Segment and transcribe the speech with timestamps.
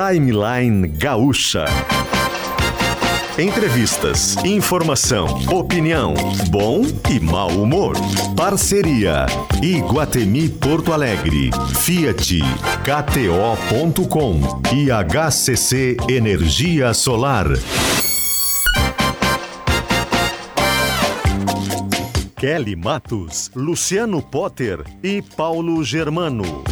[0.00, 1.66] Timeline Gaúcha.
[3.38, 6.14] Entrevistas, informação, opinião,
[6.48, 6.80] bom
[7.10, 7.92] e mau humor.
[8.34, 9.26] Parceria
[9.62, 11.50] Iguatemi Porto Alegre,
[11.80, 12.40] Fiat,
[12.82, 14.40] KTO.com
[14.74, 17.48] e HCC Energia Solar.
[22.36, 26.64] Kelly Matos, Luciano Potter e Paulo Germano.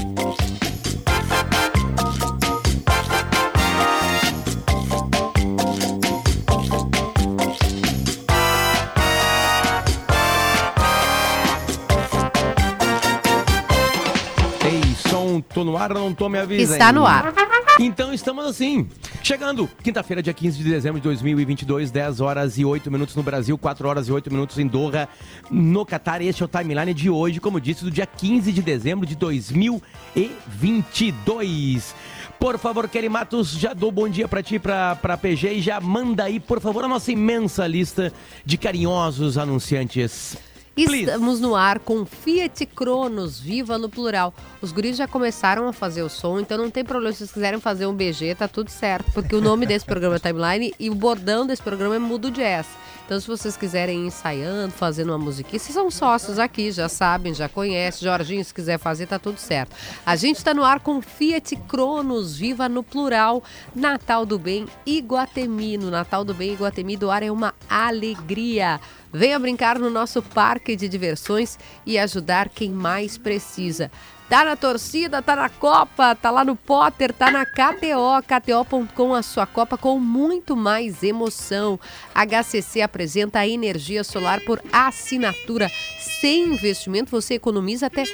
[15.78, 17.32] Ar ou não tô, me avisa Está no ar.
[17.80, 18.88] Então estamos assim,
[19.22, 23.56] chegando, quinta-feira, dia 15 de dezembro de 2022, 10 horas e 8 minutos no Brasil,
[23.56, 25.08] 4 horas e 8 minutos em Doha,
[25.50, 26.20] no Catar.
[26.20, 31.94] Este é o timeline de hoje, como disse, do dia 15 de dezembro de 2022.
[32.38, 36.24] Por favor, Kelly Matos, já dou bom dia pra ti, pra PG e já manda
[36.24, 38.12] aí, por favor, a nossa imensa lista
[38.44, 40.36] de carinhosos anunciantes.
[40.78, 44.32] Estamos no ar com Fiat Cronos, viva no plural.
[44.62, 47.58] Os guris já começaram a fazer o som, então não tem problema se vocês quiserem
[47.58, 49.10] fazer um BG, tá tudo certo.
[49.12, 52.66] Porque o nome desse programa é Timeline e o bordão desse programa é Mudo Jazz.
[53.08, 57.32] Então se vocês quiserem ir ensaiando, fazendo uma musiquinha, vocês são sócios aqui, já sabem,
[57.32, 58.06] já conhecem.
[58.06, 59.74] Jorginho, se quiser fazer, tá tudo certo.
[60.04, 63.42] A gente está no ar com Fiat Cronos, viva no plural.
[63.74, 65.78] Natal do Bem, Iguatemi.
[65.78, 68.78] No Natal do Bem, Iguatemi do ar é uma alegria.
[69.10, 73.90] Venha brincar no nosso parque de diversões e ajudar quem mais precisa.
[74.28, 79.22] Tá na torcida, tá na Copa, tá lá no Potter, tá na KTO, KTO.com, a
[79.22, 81.80] sua Copa com muito mais emoção.
[82.14, 85.70] HCC apresenta a energia solar por assinatura.
[85.98, 88.04] Sem investimento, você economiza até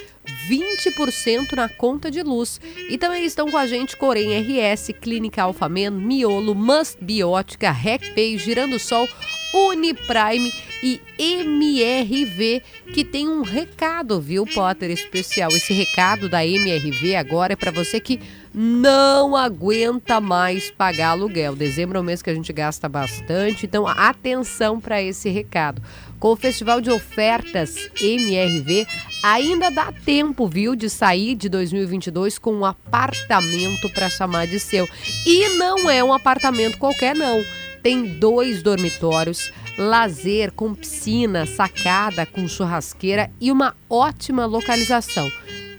[0.49, 2.59] 20% na conta de luz.
[2.89, 8.79] E também estão com a gente Corém RS, Clínica Alfamen, Miolo, Must Biótica, RecPay, Girando
[8.79, 9.07] Sol,
[9.53, 10.51] Uniprime
[10.83, 12.61] e MRV,
[12.93, 15.49] que tem um recado, viu, Potter, especial.
[15.51, 18.19] Esse recado da MRV agora é para você que
[18.53, 21.55] não aguenta mais pagar aluguel.
[21.55, 25.81] Dezembro é um mês que a gente gasta bastante, então atenção para esse recado.
[26.19, 28.87] Com o Festival de Ofertas MRV,
[29.23, 34.87] ainda dá tempo, viu, de sair de 2022 com um apartamento para chamar de seu.
[35.25, 37.43] E não é um apartamento qualquer, não.
[37.83, 45.29] Tem dois dormitórios, lazer com piscina, sacada com churrasqueira e uma ótima localização.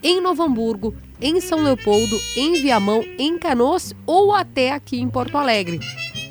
[0.03, 5.37] Em Novo Hamburgo, em São Leopoldo, em Viamão, em Canoas ou até aqui em Porto
[5.37, 5.81] Alegre.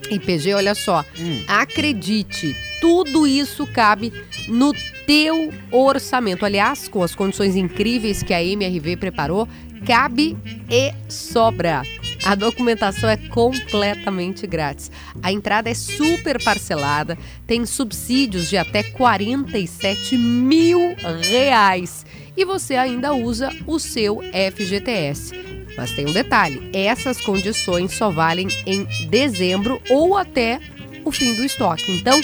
[0.09, 1.03] E PG, olha só,
[1.47, 4.11] acredite, tudo isso cabe
[4.47, 4.73] no
[5.05, 6.45] teu orçamento.
[6.45, 9.47] Aliás, com as condições incríveis que a MRV preparou,
[9.85, 10.35] cabe
[10.69, 11.83] e sobra.
[12.23, 14.91] A documentação é completamente grátis.
[15.21, 20.95] A entrada é super parcelada, tem subsídios de até 47 mil
[21.29, 22.05] reais.
[22.35, 24.21] E você ainda usa o seu
[24.55, 25.33] FGTS.
[25.77, 30.59] Mas tem um detalhe: essas condições só valem em dezembro ou até
[31.03, 31.91] o fim do estoque.
[31.91, 32.19] Então,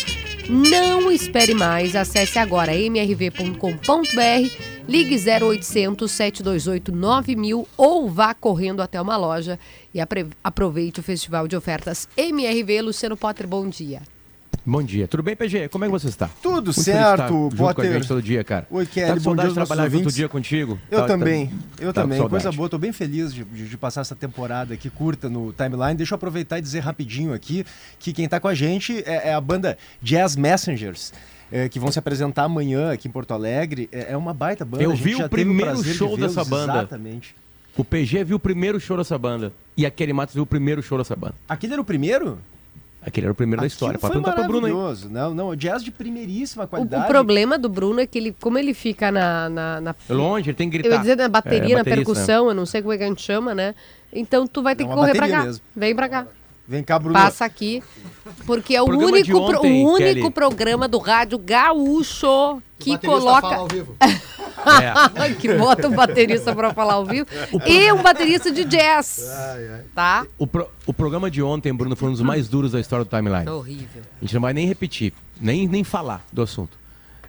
[0.50, 1.96] não espere mais.
[1.96, 3.58] Acesse agora mrv.com.br,
[4.88, 9.60] ligue 0800 728 9000 ou vá correndo até uma loja
[9.94, 10.00] e
[10.44, 12.82] aproveite o festival de ofertas MRV.
[12.82, 14.02] Luciano Potter, bom dia.
[14.64, 15.70] Bom dia, tudo bem, PG?
[15.70, 16.30] Como é que você está?
[16.42, 18.68] Tudo Muito de certo, junto com a gente todo dia, cara.
[18.70, 20.16] Oi, Kelly, Tá bom dia de trabalhar junto ouvintes.
[20.16, 20.80] dia contigo?
[20.92, 22.28] Eu Tá- também, tá- eu tá também.
[22.30, 25.96] Coisa boa, tô bem feliz de, de- de passar essa temporada aqui curta no timeline.
[25.96, 27.66] Deixa eu aproveitar e dizer rapidinho aqui
[27.98, 31.12] que quem tá com a gente é, é a banda Jazz Messengers.
[31.54, 33.90] é, que vão se apresentar amanhã aqui em Porto Alegre.
[33.92, 34.84] É, é uma baita banda.
[34.84, 36.74] Eu vi o primeiro de show vê-los, dessa banda.
[36.78, 37.36] Exatamente.
[37.76, 39.52] O PG viu o primeiro show dessa banda.
[39.76, 41.36] E a Kelly Matos viu o primeiro show dessa banda.
[41.50, 42.38] Aquele era o primeiro?
[43.04, 43.96] Aquele era o primeiro da história.
[43.96, 44.74] Aquilo Pode foi perguntar pro Bruno aí.
[44.74, 45.10] maravilhoso.
[45.10, 47.04] Não, não, jazz de primeiríssima O, qualidade.
[47.06, 49.50] o problema do Bruno é que ele, como ele fica na.
[49.50, 50.90] na, na- É longe, ele tem que gritar.
[50.90, 53.04] eu ia dizer na bateria, É, na baterista, percussão, eu não sei como é que
[53.04, 53.74] a gente chama, né?
[54.14, 55.44] Então tu vai ter É que correr pra cá.
[55.46, 55.64] mesmo.
[55.76, 56.28] Vem pra cá.
[56.72, 57.14] Vem cá, Bruno.
[57.14, 57.84] Passa aqui.
[58.46, 60.32] Porque é o Programa único, de pro- ontem, o único Kelly.
[60.32, 63.48] programa do rádio gaúcho que coloca.
[63.56, 63.96] ao vivo.
[64.64, 65.34] É.
[65.34, 67.26] que bota um baterista pra falar ao vivo.
[67.66, 69.28] e um baterista de jazz.
[69.96, 70.24] Tá?
[70.38, 73.10] O, pro- o programa de ontem, Bruno, foi um dos mais duros da história do
[73.10, 73.50] Timeline.
[73.50, 74.04] Horrível.
[74.20, 76.78] A gente não vai nem repetir, nem, nem falar do assunto.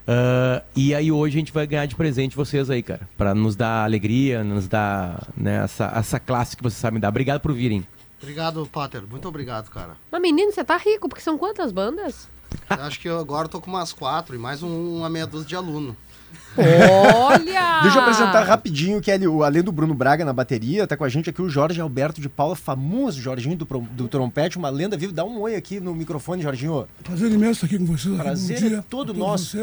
[0.06, 3.08] Ah, e aí hoje a gente vai ganhar de presente vocês aí, cara.
[3.16, 7.08] Pra nos dar alegria, nos dar né, essa, essa classe que vocês sabem dar.
[7.08, 7.82] Obrigado por virem.
[8.22, 9.02] Obrigado, Potter.
[9.08, 9.96] Muito obrigado, cara.
[10.10, 12.28] Mas menino, você tá rico, porque são quantas bandas?
[12.70, 15.56] Acho que eu agora tô com umas quatro e mais um, uma meia dúzia de
[15.56, 15.96] aluno.
[16.56, 17.80] Olha!
[17.82, 21.04] Deixa eu apresentar rapidinho que ele, o- além do Bruno Braga na bateria, tá com
[21.04, 24.96] a gente aqui o Jorge Alberto de Paula, famoso Jorginho do, do trompete, uma lenda
[24.96, 25.12] viva.
[25.12, 26.86] Dá um oi aqui no microfone, Jorginho.
[27.02, 28.16] Prazer imenso estar aqui com vocês.
[28.16, 29.56] Prazer é todo nosso.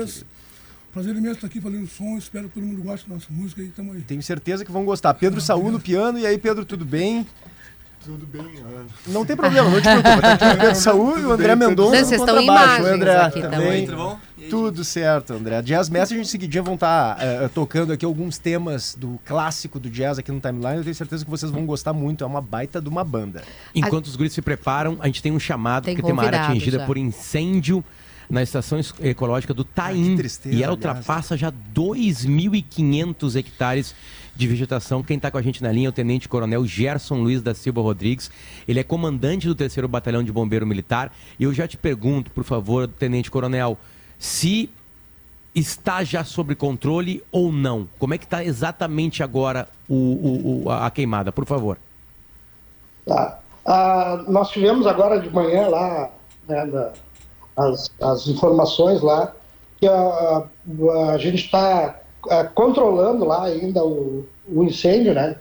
[0.91, 2.17] Prazer imenso estar aqui fazendo som.
[2.17, 4.01] Espero que todo mundo goste da nossa música e tamo aí.
[4.01, 5.13] Tenho certeza que vão gostar.
[5.13, 6.17] Pedro Saúl no piano.
[6.19, 7.25] E aí, Pedro, tudo bem?
[8.09, 8.85] Tudo bem, Ana.
[9.05, 10.37] Não tem problema, não te preocupa.
[10.37, 12.49] Tá aqui o Saúl e o André Mendonça vocês estão em.
[12.49, 13.85] O André aqui também.
[13.85, 14.17] também.
[14.49, 15.61] Tudo certo, André.
[15.61, 17.17] Jazz Message em seguidinha vão estar
[17.53, 20.77] tocando aqui alguns temas do clássico do jazz aqui no timeline.
[20.77, 22.23] Eu tenho certeza que vocês vão gostar muito.
[22.23, 23.43] É uma baita de uma banda.
[23.75, 26.45] Enquanto os guris se preparam, a gente tem um chamado, Tem porque tem uma área
[26.47, 26.85] atingida já.
[26.87, 27.83] por incêndio
[28.27, 30.15] na estação es- ecológica do Taim.
[30.15, 30.77] tristeza, e ela aliás.
[30.95, 33.93] ultrapassa já 2.500 hectares
[34.39, 35.03] de vegetação.
[35.03, 37.81] Quem está com a gente na linha é o Tenente Coronel Gerson Luiz da Silva
[37.81, 38.31] Rodrigues.
[38.65, 41.11] Ele é comandante do 3 Batalhão de Bombeiro Militar.
[41.37, 43.77] E eu já te pergunto, por favor, Tenente Coronel,
[44.17, 44.69] se
[45.53, 47.85] está já sob controle ou não?
[47.99, 51.33] Como é que está exatamente agora o- o- o- a a queimada?
[51.33, 51.77] Por favor.
[53.05, 53.39] Tá.
[53.65, 56.09] Ah, nós tivemos agora de manhã lá
[56.47, 56.91] né,
[57.57, 59.33] as, as informações lá
[59.77, 60.43] que a,
[61.13, 61.98] a gente está
[62.53, 65.35] controlando lá ainda o, o incêndio, né?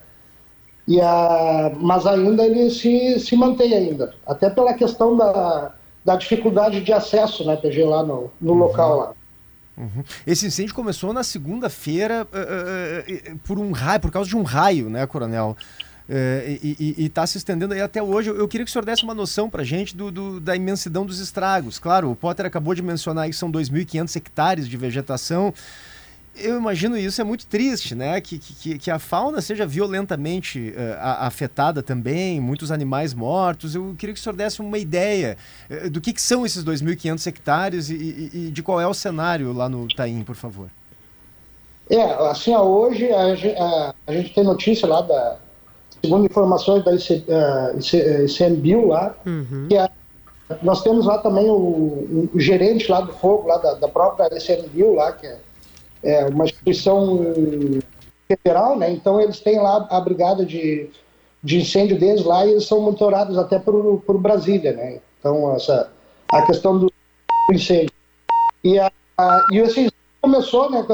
[0.86, 6.80] E a, mas ainda ele se, se mantém ainda, até pela questão da, da dificuldade
[6.80, 9.12] de acesso, né, PG, lá no, no local lá.
[10.26, 14.88] Esse incêndio começou na segunda-feira eh, eh, por um raio, por causa de um raio,
[14.90, 15.56] né, Coronel?
[16.08, 18.30] E está se estendendo aí até hoje.
[18.30, 21.04] Eu, eu queria que o senhor desse uma noção para gente do, do- da imensidão
[21.04, 21.78] dos estragos.
[21.78, 25.52] Claro, o Potter acabou de mencionar que são 2.500 hectares de vegetação.
[26.40, 28.20] Eu imagino isso é muito triste, né?
[28.20, 33.75] Que, que, que a fauna seja violentamente a- afetada também, muitos animais mortos.
[33.75, 35.37] Eu queria que o senhor desse uma ideia
[35.69, 38.94] eh, do que, que são esses 2.500 hectares e, e- e de qual é o
[38.94, 40.69] cenário lá no Taim, por favor.
[41.90, 43.23] É, assim, hoje a,
[43.62, 45.37] a- a gente tem notícia lá da,
[46.02, 47.96] segundo informações da IC, eh, IC,
[48.26, 49.14] ICMBio lá,
[49.69, 49.90] que a-
[50.62, 54.94] nós temos lá também o, o gerente lá do fogo, lá da, da própria ICMBio
[54.94, 55.37] lá, que é,
[56.03, 57.21] é uma instituição
[58.27, 58.91] federal, né?
[58.91, 60.91] Então eles têm lá a brigada de,
[61.43, 65.00] de incêndio deles lá e eles são monitorados até por, por Brasília, né?
[65.19, 65.91] Então essa
[66.33, 66.93] a questão do
[67.53, 67.91] incêndio.
[68.62, 70.85] E, a, a- e esse incêndio começou, né?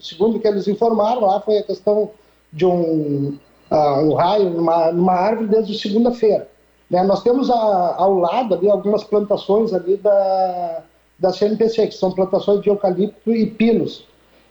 [0.00, 2.10] Segundo que eles informaram lá, foi a questão
[2.52, 3.36] de um,
[3.70, 6.48] ah, um raio numa, numa árvore desde segunda-feira.
[6.88, 7.02] Né?
[7.02, 10.82] Nós temos a- ao lado ali algumas plantações ali da,
[11.18, 14.06] da CNPC, que são plantações de eucalipto e pinos.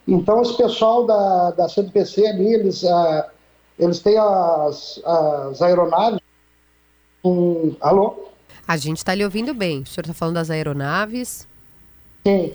[0.08, 3.28] Então, esse pessoal da, da CNPC ali, eles, ah,
[3.78, 6.20] eles têm as, as aeronaves.
[7.22, 8.28] com- alô?
[8.68, 9.82] A gente está lhe ouvindo bem.
[9.82, 11.48] O senhor está falando das aeronaves.
[12.26, 12.54] Sim.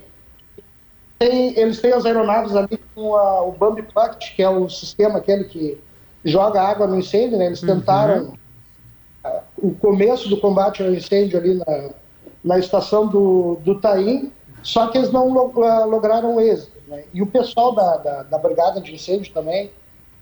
[1.19, 5.19] Tem- eles têm as aeronaves ali com a- o Bambi Bucket, que é o sistema
[5.19, 5.79] aquele que
[6.25, 7.47] joga água no incêndio, né?
[7.47, 8.35] Eles tentaram
[9.25, 11.91] ah, o começo do combate ao incêndio ali na,
[12.43, 16.73] na estação do, do Taim, só que eles não ah, lograram êxito.
[16.89, 17.05] Né?
[17.13, 19.71] E o pessoal da, da, da Brigada de Incêndio também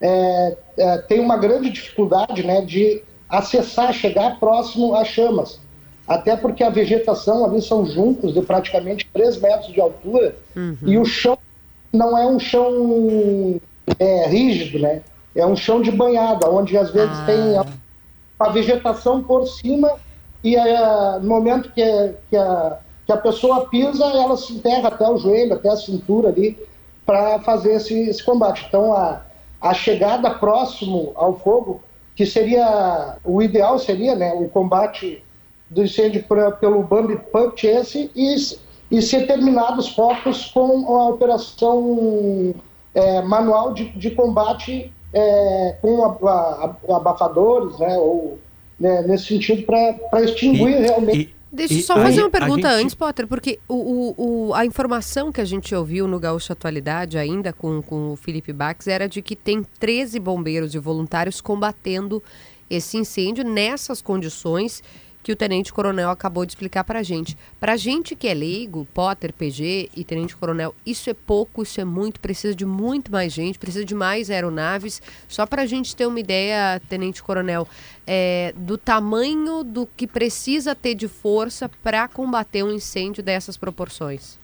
[0.00, 5.60] é, é, tem uma grande dificuldade né, de acessar, chegar próximo às chamas.
[6.08, 10.34] Até porque a vegetação ali são juncos de praticamente 3 metros de altura
[10.84, 11.38] e o chão
[11.93, 13.60] não é um chão
[13.98, 15.02] é, rígido, né?
[15.36, 17.26] É um chão de banhada, onde às vezes Ah.
[17.26, 17.66] tem a,
[18.40, 19.93] a vegetação por cima
[20.43, 22.79] e ah, no momento que, que, a,
[23.10, 26.56] que a pessoa pisa, ela se enterra até o joelho, até a cintura ali,
[27.05, 28.64] para fazer esse, esse combate.
[28.69, 29.22] Então, a,
[29.60, 31.82] a chegada próximo ao fogo,
[32.14, 35.24] que seria, o ideal seria né, o combate
[35.69, 38.36] do incêndio pra- pelo Bambi Punch esse e,
[38.93, 42.55] e ser terminados os focos com a operação
[42.94, 48.38] é, manual de, de combate é, com a- a- abafadores, né, ou
[48.79, 51.19] né, nesse sentido, para extinguir realmente.
[51.36, 54.64] E- Deixa eu só fazer uma pergunta gente- antes, Potter, porque o, o- o- a
[54.64, 59.08] informação que a gente ouviu no Gaúcho Atualidade, ainda com, com o Felipe Bax, era
[59.08, 62.22] de que tem 13 bombeiros e voluntários combatendo
[62.69, 64.80] esse incêndio nessas condições
[65.22, 67.36] que o Tenente Coronel acabou de explicar pra gente.
[67.58, 71.84] Pra gente que é leigo, Potter, PG e Tenente Coronel, isso é pouco, isso é
[71.84, 75.03] muito, precisa de muito mais gente, precisa de mais aeronaves.
[75.29, 77.69] Só pra gente ter uma ideia, Tenente Coronel,
[78.06, 84.39] é, do tamanho do que precisa ter de força para combater um incêndio dessas proporções.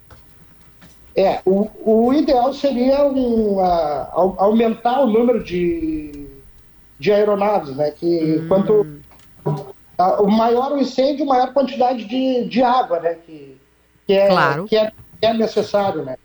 [1.16, 6.26] É, o, o ideal seria um, au- aumentar o número de,
[6.98, 7.90] de aeronaves, né?
[7.90, 8.86] Que quanto
[9.98, 13.16] o maior o incêndio, maior quantidade de, de água, né?
[13.26, 13.56] Que,
[14.06, 14.64] que é, Claro.
[14.66, 16.16] que é, que é necessário, né?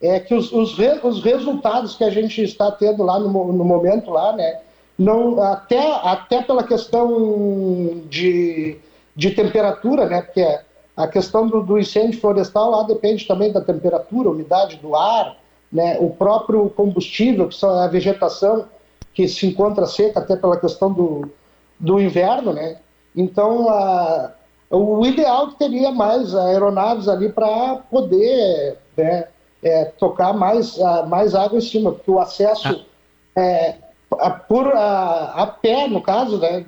[0.00, 3.64] É que os, os, re- os resultados que a gente está tendo lá no, no
[3.64, 4.60] momento lá, né?
[4.96, 8.76] Não, até, até pela questão de,
[9.14, 10.22] de temperatura, né?
[10.22, 10.58] Porque
[10.96, 15.36] a questão do, do incêndio florestal lá depende também da temperatura, umidade do ar,
[15.72, 15.96] né?
[16.00, 18.66] O próprio combustível, que são a vegetação
[19.12, 21.28] que se encontra seca até pela questão do,
[21.78, 22.76] do inverno, né?
[23.16, 24.32] Então, a,
[24.70, 29.26] o ideal que teria mais aeronaves ali para poder né,
[29.62, 32.84] é, tocar mais, a- mais água em cima, porque o acesso
[33.36, 33.76] é,
[34.18, 36.64] a, por a, a pé, no caso, né,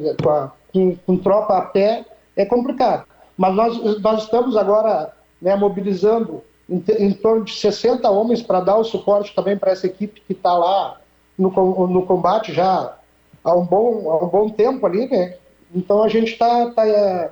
[0.72, 2.04] com, com- tropa a pé,
[2.36, 3.04] é complicado.
[3.36, 8.76] Mas nós, nós estamos agora né, mobilizando em, em torno de 60 homens para dar
[8.76, 10.96] o suporte também para essa equipe que está lá
[11.38, 11.50] no,
[11.86, 12.94] no combate já
[13.42, 15.34] há um bom, há um bom tempo ali, né?
[15.74, 17.30] Então a gente está tá,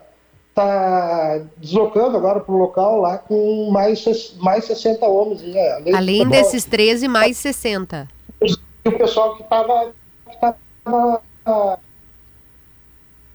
[0.55, 5.43] tá deslocando agora para o local lá com mais, mais 60 homens.
[5.43, 5.73] Né?
[5.73, 8.09] Além, Além desses 13, mais 60.
[8.41, 9.93] e o pessoal que estava.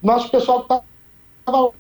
[0.01, 0.74] Nosso pessoal que
[1.39, 1.72] estava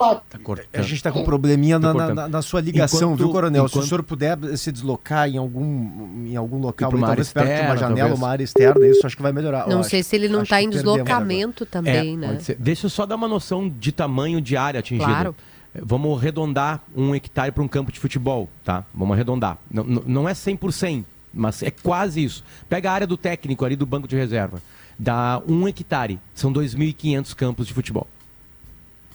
[0.00, 0.38] Tá.
[0.72, 3.28] A gente está com um probleminha na, Tá na- na- na sua ligação, Enquanto- viu,
[3.30, 3.68] Coronel?
[3.68, 7.34] Se o enquanto- senhor puder se deslocar em algum, em algum local, uma talvez área
[7.34, 8.18] perto de uma externa, janela, talvez.
[8.18, 9.64] uma área externa, isso acho que vai melhorar.
[9.66, 12.38] Eu Não acho- sei se ele não acho está em deslocamento também, É, né?
[12.58, 15.04] Deixa eu só dar uma noção de tamanho de área atingida.
[15.06, 15.36] Claro.
[15.82, 18.84] Vamos arredondar um hectare para um campo de futebol, tá?
[18.94, 19.58] Vamos arredondar.
[19.70, 22.42] Não, não- não é 100 por 100, mas é quase isso.
[22.68, 24.60] Pega a área do técnico ali do banco de reserva.
[24.98, 26.18] Dá um hectare.
[26.34, 28.06] São 2.500 campos de futebol.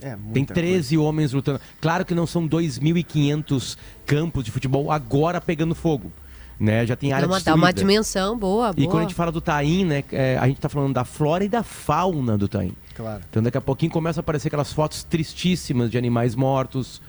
[0.02, 0.54] É, Tem coisa.
[0.54, 1.60] 13 homens lutando.
[1.80, 6.12] Claro que não são 2.500 campos de futebol agora pegando fogo.
[6.60, 6.86] Né?
[6.86, 8.88] Já tem área uma, dá uma dimensão boa, E boa.
[8.90, 11.50] quando a gente fala do Taim, né, é, a gente tá falando da flora e
[11.50, 12.74] da fauna do Taim.
[12.96, 13.22] Claro.
[13.30, 17.02] Então daqui a pouquinho começa a aparecer aquelas fotos tristíssimas de animais mortos,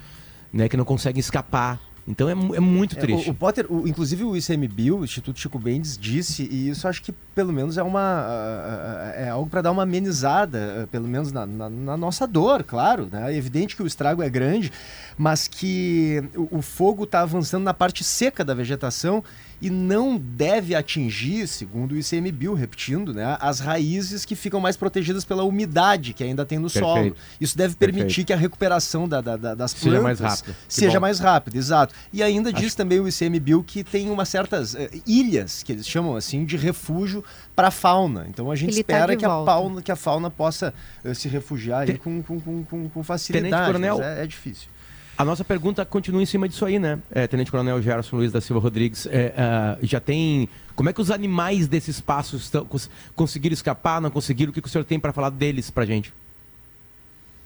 [0.52, 1.80] né, que não conseguem escapar.
[2.08, 3.28] Então é, é muito É, triste.
[3.28, 7.02] o, o Potter, o- inclusive o ICMBio, o Instituto Chico Mendes, disse, e isso acho
[7.02, 11.44] que pelo menos é uma é algo para dar uma amenizada, ah, pelo menos na,
[11.46, 13.08] na- na nossa dor, claro.
[13.10, 13.32] Né?
[13.32, 14.70] É evidente que o estrago é grande,
[15.18, 19.22] mas que o, o fogo está avançando na parte seca da vegetação
[19.60, 25.24] e não deve atingir, segundo o ICMBio, repetindo, né, as raízes que ficam mais protegidas
[25.24, 26.94] pela umidade que ainda tem no solo.
[26.94, 27.16] Perfeito.
[27.40, 28.26] Isso deve permitir Perfeito.
[28.26, 30.56] que a recuperação da- da- da- das Seja plantas mais rápida.
[30.68, 31.94] Seja mais rápida, exato.
[32.12, 36.16] E ainda diz também o ICMBio que tem umas certas eh, ilhas, que eles chamam
[36.16, 38.26] assim, de refúgio para a fauna.
[38.28, 41.14] Então a gente Ele tá espera de que, a fauna, que a fauna possa eh,
[41.14, 43.66] se refugiar aí Te- com, com, com, com, facilidade.
[43.66, 44.68] Coronel, mas é, é difícil.
[45.18, 46.98] A nossa pergunta continua em cima disso aí, né?
[47.10, 50.46] É, Tenente Coronel Gerson Luiz da Silva Rodrigues, é, ah, já tem...
[50.74, 54.50] Como é que os animais desse espaço estão, cons- conseguiram escapar, não conseguiram?
[54.50, 56.12] O que, que o senhor tem para falar deles pra gente?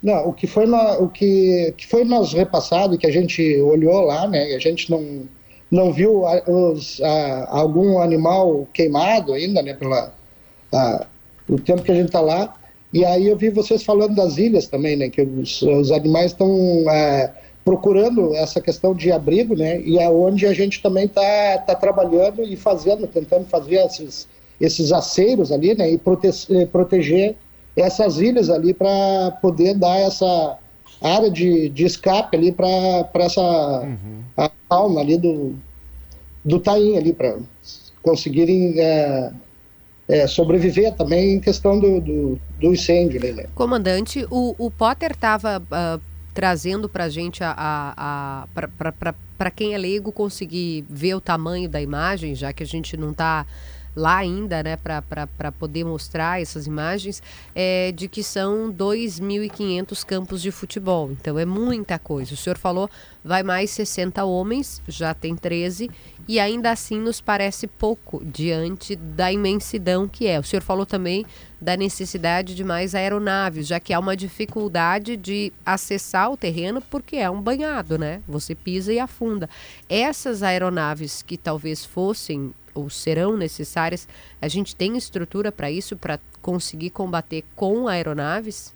[0.02, 4.00] Não, o que foi, na, o que, que foi nos repassado, que a gente olhou
[4.00, 4.50] lá, né?
[4.50, 5.28] e A gente não,
[5.70, 9.74] não viu a- os, a- algum animal queimado ainda, né?
[9.74, 10.12] Pela,
[10.72, 11.06] a-
[11.48, 12.52] o tempo que a gente está lá.
[12.92, 15.08] E aí eu vi vocês falando das ilhas também, né?
[15.08, 16.50] Que os, os animais estão
[16.90, 17.32] é,
[17.64, 19.81] procurando essa questão de abrigo, né?
[19.81, 24.26] E é onde a gente também está tá trabalhando e fazendo, tentando fazer esses,
[24.61, 25.90] esses aceiros ali, né?
[25.90, 27.37] E prote eh, proteger
[27.76, 30.59] essas ilhas ali para poder dar essa
[31.00, 33.88] área de, de escape ali para essa
[34.37, 35.55] a fauna ali do,
[36.45, 37.37] do Taim ali para
[38.02, 39.33] conseguirem é,
[40.09, 43.47] é, sobreviver também em questão do, do, do incêndio né?
[43.55, 45.62] Comandante, o, o Potter estava
[46.32, 48.46] trazendo para a gente, a, a,
[49.37, 53.10] para quem é leigo, conseguir ver o tamanho da imagem, já que a gente não
[53.10, 53.46] está
[53.94, 57.23] lá ainda, né, para poder mostrar essas imagens,
[57.54, 61.11] é, de que são 2.500 campos de futebol.
[61.12, 62.35] Então é muita coisa.
[62.35, 62.88] O senhor falou,
[63.25, 65.90] vai mais 60 homens, já tem 13,
[66.28, 70.38] e ainda assim nos parece pouco diante da imensidão que é.
[70.38, 71.26] O senhor falou também
[71.61, 77.16] da necessidade de mais aeronaves, já que há uma dificuldade de acessar o terreno porque
[77.16, 78.23] é um banhado, né?
[78.26, 79.50] Você pisa e afunda.
[79.88, 84.08] Essas aeronaves que talvez fossem ou serão necessárias,
[84.40, 88.72] a gente tem estrutura para isso, para conseguir combater com aeronaves?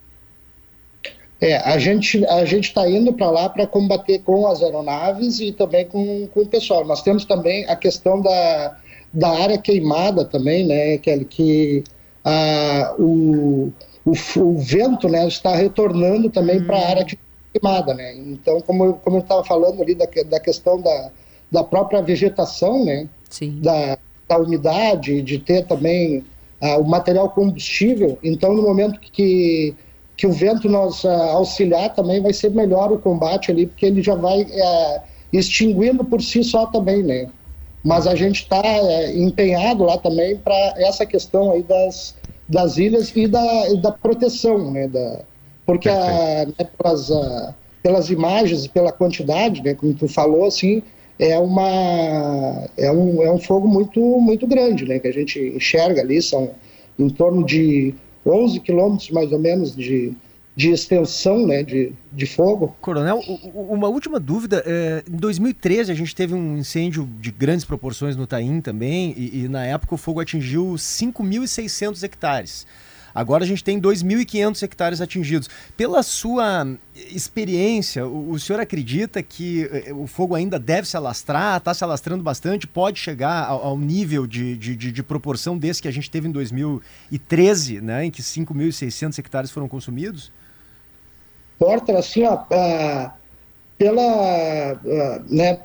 [1.41, 5.53] É, a gente a gente está indo para lá para combater com as aeronaves e
[5.53, 6.87] também com, com o pessoal.
[6.87, 8.77] Nós temos também a questão da,
[9.13, 11.85] da área queimada também, né, Kelly, que
[12.25, 13.73] ah, o,
[14.05, 17.07] o, o vento, né, está retornando também para a área
[17.53, 18.15] queimada, né.
[18.15, 21.11] Então, como como eu estava falando ali da, da questão da,
[21.51, 23.09] da própria vegetação, né.
[23.61, 23.99] Da,
[24.29, 26.25] da umidade, de ter também
[26.61, 28.19] ah, o material combustível.
[28.23, 29.75] Então, no momento que
[30.17, 34.03] que o vento nos ah, auxiliar também vai ser melhor o combate ali, porque ele
[34.03, 37.29] já vai é, extinguindo por si só também, né?
[37.83, 42.15] Mas a gente está é, empenhado lá também para essa questão aí das,
[42.49, 44.89] das ilhas e da, e da proteção, né?
[44.89, 45.21] Da,
[45.67, 50.83] porque a, né, pelas, a, pelas imagens e pela quantidade, né, como tu falou, assim,
[51.19, 56.01] é uma é um, é um fogo muito muito grande, né, que a gente enxerga
[56.01, 56.51] ali, são
[56.99, 57.95] em torno de
[58.27, 60.13] 11 quilômetros mais ou menos de,
[60.57, 62.77] de extensão né, de, de fogo.
[62.81, 63.21] Coronel,
[63.55, 64.63] uma última dúvida.
[64.67, 69.45] É, em 2013 a gente teve um incêndio de grandes proporções no Taim também, e,
[69.45, 72.67] e na época o fogo atingiu 5.600 hectares.
[73.15, 75.49] Agora a gente tem 2.500 hectares atingidos.
[75.77, 81.59] Pela sua experiência, o, o, senhor acredita que eh, o fogo ainda deve se alastrar,
[81.59, 85.81] está se alastrando bastante, pode chegar ao, ao nível de, de, de, de, proporção desse
[85.81, 90.33] que a gente teve em 2013, né, em que 5.600 hectares foram consumidos?
[91.57, 93.11] Porta, assim, ó, uh,
[93.79, 95.61] pela, uh, né,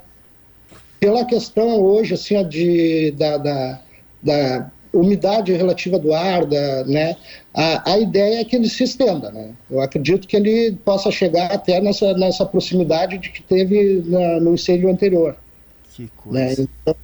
[1.00, 3.80] pela questão hoje, assim, de, da, da,
[4.22, 7.16] da umidade relativa do ar, da, né,
[7.54, 9.30] a, a ideia é que ele se estenda.
[9.30, 9.50] Né?
[9.70, 14.54] Eu acredito que ele possa chegar até nessa, nessa proximidade de que teve na, no
[14.54, 15.36] incêndio anterior.
[15.92, 16.38] Que coisa.
[16.38, 16.54] Né?
[16.82, 16.96] Então,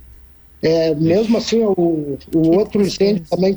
[0.63, 3.57] é, mesmo assim, o, o outro incêndio também,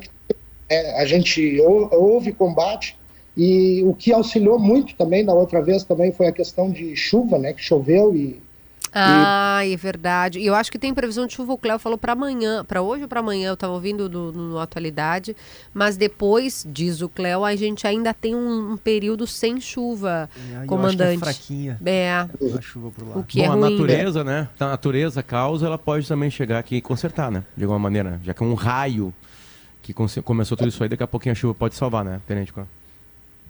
[0.70, 2.98] é, a gente houve combate,
[3.38, 7.38] e o que auxiliou muito também da outra vez também foi a questão de chuva,
[7.40, 8.42] né, que choveu e
[8.94, 9.74] ah, e...
[9.74, 10.40] é verdade.
[10.40, 11.54] E eu acho que tem previsão de chuva.
[11.54, 14.60] O Cléo falou para amanhã, para hoje ou para amanhã, eu estava ouvindo no, no,
[14.60, 15.36] Atualidade.
[15.74, 20.30] Mas depois, diz o Cléo, a gente ainda tem um, um período sem chuva,
[20.62, 21.16] é, comandante.
[21.16, 22.12] é fraquinha é.
[22.12, 23.18] a chuva por lá.
[23.18, 24.42] O que é Bom, é ruim, a natureza, né?
[24.42, 24.50] né?
[24.60, 27.44] A natureza, causa, ela pode também chegar aqui e consertar, né?
[27.56, 28.20] De alguma maneira.
[28.24, 29.14] Já que é um raio
[29.82, 32.54] que começou tudo isso aí, daqui a pouquinho a chuva pode salvar, né, Tenente?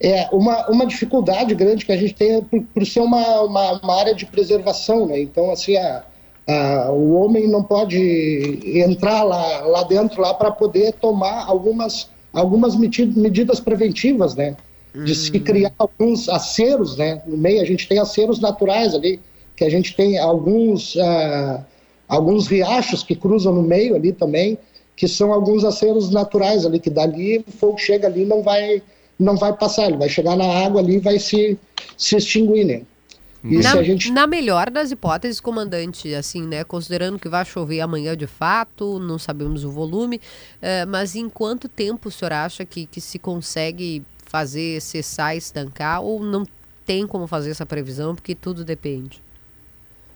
[0.02, 4.00] É uma, uma dificuldade grande que a gente tem por, por ser uma, uma, uma,
[4.00, 5.20] área de preservação, né?
[5.20, 6.04] Então, assim, a,
[6.48, 12.76] a, o homem não pode entrar lá, lá dentro lá para poder tomar algumas, algumas
[12.78, 14.56] medidas preventivas, né?
[15.04, 15.44] De se hum.
[15.44, 17.22] criar alguns aceros, né?
[17.26, 19.20] No meio, a gente tem aceros naturais ali,
[19.56, 21.60] que a gente tem alguns, uh,
[22.08, 24.58] alguns riachos que cruzam no meio ali também,
[24.96, 28.82] que são alguns aceros naturais ali, que dali o fogo chega ali e não vai
[29.20, 31.60] não vai passar, ele vai chegar na água ali e vai se,
[31.98, 32.82] se extinguir, né?
[33.42, 34.12] Na, gente...
[34.12, 36.64] na, melhor das hipóteses, comandante, assim, né?
[36.64, 41.70] Considerando que vai chover amanhã de fato, não sabemos o volume, uh, mas em quanto
[41.70, 46.46] tempo o senhor acha que, que se consegue fazer cessar, estancar, ou não
[46.86, 49.22] tem como fazer essa previsão, porque tudo depende?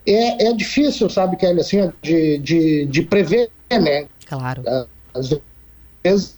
[0.05, 4.05] É, é difícil, sabe, Kelly, assim, de, de, de prever, né?
[4.27, 4.63] Claro.
[5.13, 5.29] Às
[6.03, 6.37] vezes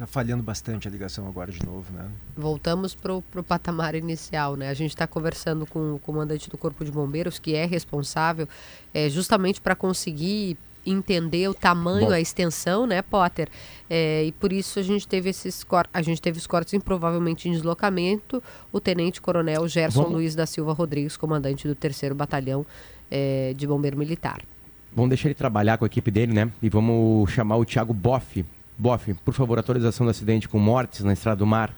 [0.00, 2.08] Tá falhando bastante a ligação agora de novo, né?
[2.34, 4.70] Voltamos para o patamar inicial, né?
[4.70, 8.48] A gente está conversando com o comandante do Corpo de Bombeiros, que é responsável
[8.94, 12.12] é, justamente para conseguir entender o tamanho, Bom.
[12.12, 13.50] a extensão, né, Potter?
[13.90, 17.52] É, e por isso a gente teve esses a gente teve os cortes provavelmente em
[17.52, 18.42] deslocamento.
[18.72, 20.16] O Tenente Coronel Gerson Vamos.
[20.16, 22.64] Luiz da Silva Rodrigues, comandante do terceiro batalhão
[23.10, 24.40] é, de bombeiro militar.
[24.96, 26.50] Vamos deixar ele trabalhar com a equipe dele, né?
[26.62, 28.42] E vamos chamar o Thiago Boff
[28.80, 31.70] Boff, por favor, atualização do acidente com mortes na Estrada do Mar.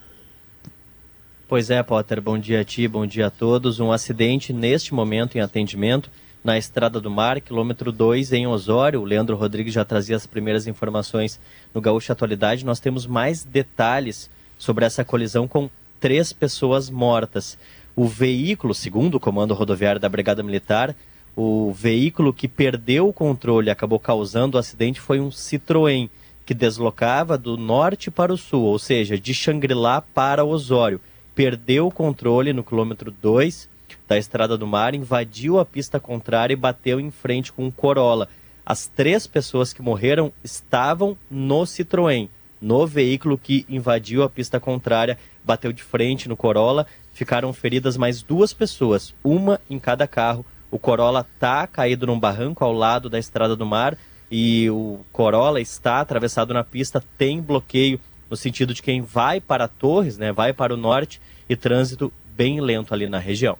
[1.48, 3.80] Pois é, Potter, bom dia a ti, bom dia a todos.
[3.80, 6.08] Um acidente neste momento em atendimento
[6.44, 9.00] na Estrada do Mar, quilômetro 2 em Osório.
[9.00, 11.40] O Leandro Rodrigues já trazia as primeiras informações
[11.74, 12.64] no Gaúcho Atualidade.
[12.64, 17.58] Nós temos mais detalhes sobre essa colisão com três pessoas mortas.
[17.96, 20.94] O veículo, segundo o Comando Rodoviário da Brigada Militar,
[21.34, 26.08] o veículo que perdeu o controle e acabou causando o acidente foi um Citroën
[26.52, 31.00] que deslocava do norte para o sul, ou seja, de Xangri-Lá para Osório.
[31.34, 33.70] Perdeu o controle no quilômetro 2
[34.06, 38.28] da Estrada do Mar, invadiu a pista contrária e bateu em frente com um Corolla.
[38.66, 42.28] As três pessoas que morreram estavam no Citroën,
[42.60, 46.86] no veículo que invadiu a pista contrária, bateu de frente no Corolla.
[47.14, 50.44] Ficaram feridas mais duas pessoas, uma em cada carro.
[50.70, 53.96] O Corolla está caído num barranco ao lado da Estrada do Mar
[54.34, 59.68] e o Corolla está atravessado na pista, tem bloqueio no sentido de quem vai para
[59.68, 63.58] Torres, né, vai para o norte e trânsito bem lento ali na região.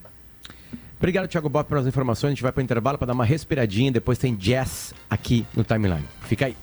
[0.97, 2.29] Obrigado, Thiago Bob, pelas informações.
[2.29, 3.91] A gente vai para o intervalo para dar uma respiradinha.
[3.91, 6.05] Depois tem jazz aqui no timeline.
[6.23, 6.57] Fica aí.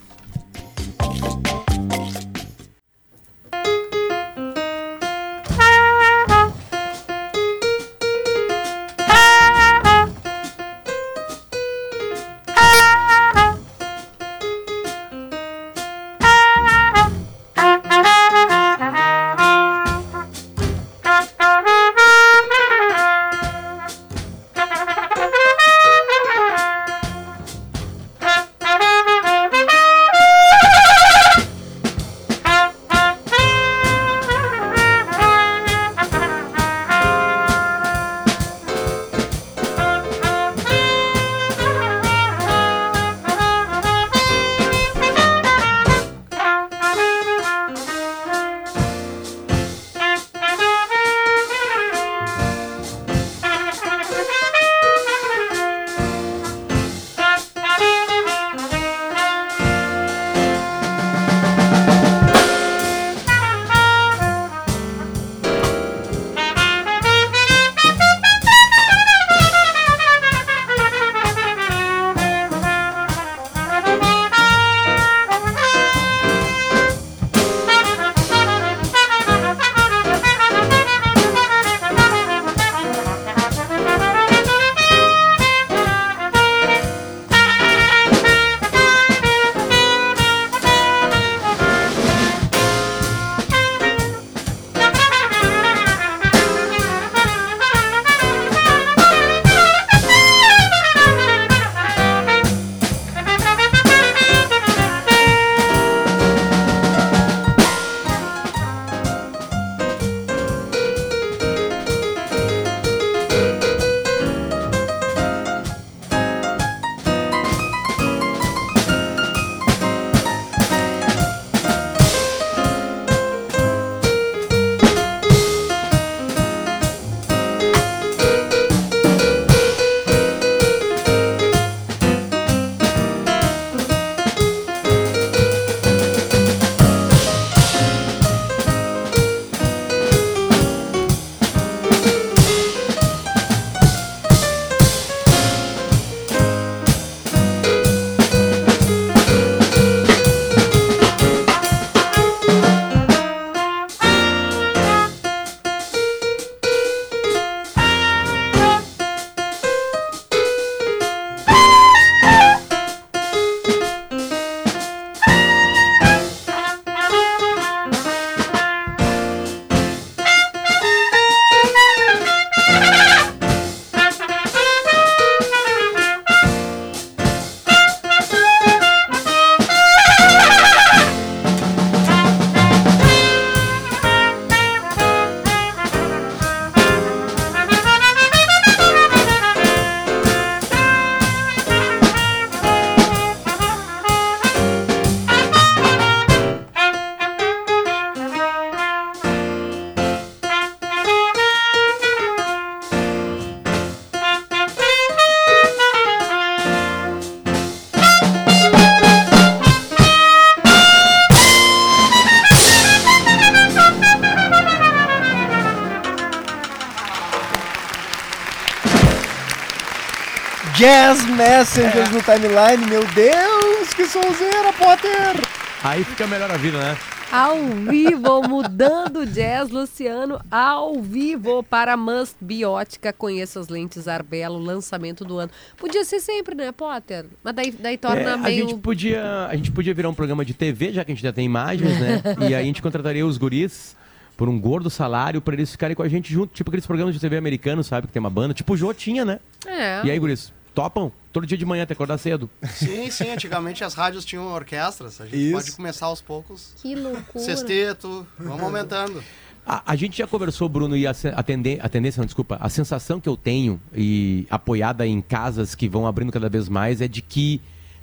[220.79, 222.89] Jazz Messengers no timeline.
[222.89, 225.35] Meu Deus, que sonzeira, Potter!
[225.83, 226.97] Aí fica melhor a vida, né?
[227.29, 233.11] Ao vivo, mudando jazz, Luciano, ao vivo para Must Biótica.
[233.11, 235.51] Conheça as lentes Arbelo, lançamento do ano.
[235.75, 237.25] Podia ser sempre, né, Potter?
[237.43, 238.69] Mas daí, daí torna É, a, meio.
[238.69, 241.33] gente podia, a gente podia virar um programa de TV, já que a gente já
[241.33, 242.21] tem imagens, né?
[242.39, 243.97] e aí a gente contrataria os guris
[244.37, 247.19] por um gordo salário pra eles ficarem com a gente junto, tipo aqueles programas de
[247.19, 248.07] TV americanos, sabe?
[248.07, 249.41] Que tem uma banda, tipo o Jô tinha, né?
[249.67, 250.05] É.
[250.05, 251.11] E aí, guris, topam?
[251.33, 252.49] Todo dia de manhã, até acordar cedo.
[252.73, 255.19] Sim, sim, antigamente as rádios tinham orquestras.
[255.19, 255.51] A gente Isso.
[255.51, 256.73] pode começar aos poucos.
[256.81, 257.43] Que loucura.
[257.43, 259.21] Sexteto, vamos aumentando.
[259.67, 262.69] A, a gente já conversou, Bruno, e a, a, tende- a tendência, não, desculpa, a
[262.69, 267.07] sensação que eu tenho, e apoiada em casas que vão abrindo cada vez mais, é
[267.09, 267.59] de que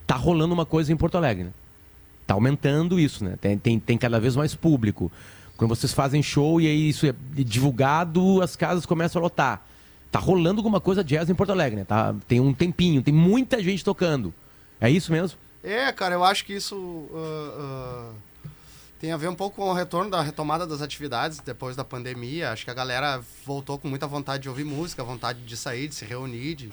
[0.06, 1.50] tá rolando uma coisa em Porto Alegre, né?
[2.26, 3.36] Tá aumentando isso, né?
[3.40, 5.10] Tem, tem, tem cada vez mais público.
[5.56, 9.66] Quando vocês fazem show e aí isso é divulgado, as casas começam a lotar.
[10.10, 11.84] Tá rolando alguma coisa jazz em Porto Alegre, né?
[11.84, 14.32] Tá, tem um tempinho, tem muita gente tocando.
[14.80, 15.38] É isso mesmo?
[15.62, 18.10] É, cara, eu acho que isso ah,
[18.46, 18.48] ah,
[19.00, 22.50] tem a ver um pouco com o retorno da retomada das atividades depois da pandemia.
[22.52, 25.94] Acho que a galera voltou com muita vontade de ouvir música, vontade de sair, de
[25.94, 26.54] se reunir.
[26.54, 26.70] de-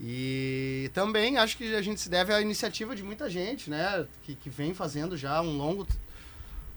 [0.00, 4.06] E também acho que a gente se deve à iniciativa de muita gente, né?
[4.22, 5.84] Que, que vem fazendo já um longo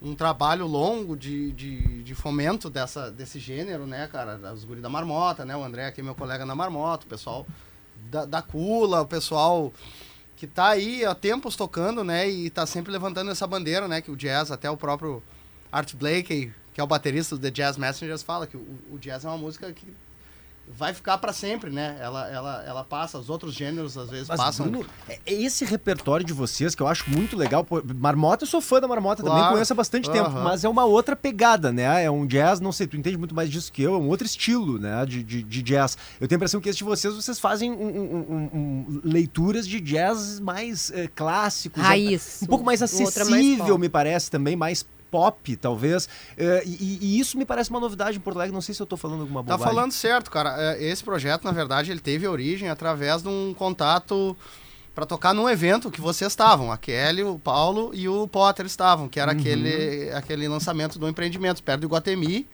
[0.02, 4.40] um trabalho longo de, de, de fomento dessa, desse gênero, né, cara?
[4.52, 5.56] Os guri da Marmota, né?
[5.56, 7.46] O André aqui, meu colega na Marmota, o pessoal
[8.10, 9.72] da, da Cula, o pessoal
[10.36, 12.28] que tá aí há tempos tocando, né?
[12.28, 14.02] E tá sempre levantando essa bandeira, né?
[14.02, 15.22] Que o jazz, até o próprio
[15.72, 19.24] Art Blakey, que é o baterista do The Jazz Messengers, fala que o, o jazz
[19.24, 19.86] é uma música que
[20.67, 21.97] vai ficar para sempre, né?
[22.00, 24.67] Ela, ela, ela passa, os outros gêneros às vezes Mas, passam.
[24.69, 27.63] Bruno, é é esse repertório de vocês que eu acho muito legal.
[27.63, 29.54] Pô, Marmota, eu sou fã da Marmota também, Claro.
[29.56, 30.43] conheço há bastante tempo, Aham.
[30.43, 32.04] mas é uma outra pegada, né?
[32.04, 34.26] É um jazz, não sei, tu entende muito mais disso que eu, é um outro
[34.26, 35.97] estilo, né, de, de, de jazz.
[36.19, 39.80] Eu tenho a impressão que esse de vocês, vocês fazem um- um- um- leituras de
[39.82, 41.82] jazz mais eh, clássicos.
[41.84, 42.39] Raiz.
[42.43, 43.80] Um pouco mais é mais acessível, pop.
[43.80, 46.08] me parece, também, mais pop, talvez.
[46.38, 48.86] Eh, e, e isso me parece uma novidade em Porto Alegre, não sei se eu
[48.88, 49.76] tô falando alguma Tá bobagem.
[49.76, 50.56] falando certo, cara.
[50.58, 54.36] É, Esse projeto, na verdade, ele teve origem através de um contato
[54.95, 56.71] para tocar num evento que vocês estavam.
[56.71, 61.62] A Kelly, o Paulo e o Potter estavam, que era aquele, aquele lançamento do empreendimento
[61.63, 62.47] perto do Iguatemi,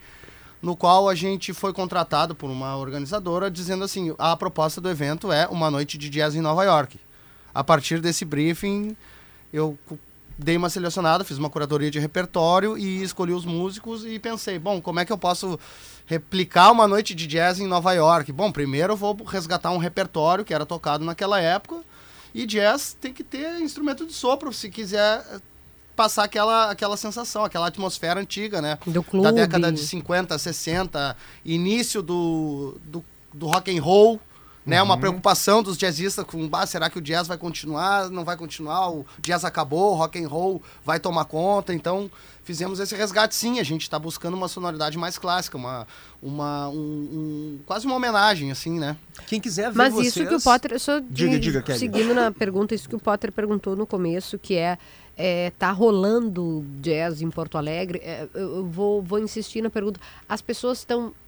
[0.62, 5.30] no qual a gente foi contratado por uma organizadora dizendo assim, a proposta do evento
[5.32, 6.98] é uma noite de jazz em Nova York.
[7.54, 8.96] A partir desse briefing,
[9.52, 9.76] eu
[10.38, 14.80] dei uma selecionada, fiz uma curadoria de repertório e escolhi os músicos e pensei, bom,
[14.80, 15.58] como é que eu posso
[16.06, 18.30] replicar uma noite de jazz em Nova York?
[18.30, 21.80] Bom, primeiro eu vou resgatar um repertório que era tocado naquela época
[22.32, 25.40] e jazz tem que ter instrumento de sopro se quiser eh,
[25.96, 28.78] passar aquela, aquela sensação, aquela atmosfera antiga, né?
[28.86, 29.24] Do clube.
[29.24, 34.20] Da década de 50, 60, início do, do, do rock and roll,
[34.64, 34.82] né?
[34.82, 38.10] Uma preocupação dos jazzistas com, bah, será que o jazz vai continuar?
[38.10, 38.90] Não vai continuar?
[38.90, 41.72] O jazz acabou, o rock and roll vai tomar conta.
[41.72, 42.10] Então,
[42.44, 43.58] fizemos esse resgate sim.
[43.60, 45.86] A gente está buscando uma sonoridade mais clássica, uma,
[46.22, 48.96] uma um, um- quase uma homenagem, assim, né?
[49.26, 50.16] Quem quiser ver Mas vocês...
[50.16, 50.78] isso que o Potter.
[50.78, 51.78] Só Diga, de- diga, Kelly.
[51.78, 54.78] Seguindo na pergunta, isso que o Potter perguntou no começo, que é.
[55.16, 58.00] é, tá rolando jazz em Porto Alegre.
[58.02, 59.98] É, eu vou, vou insistir na pergunta.
[60.28, 61.27] As pessoas estão ah,